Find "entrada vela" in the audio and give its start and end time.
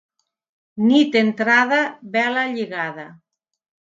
1.19-2.45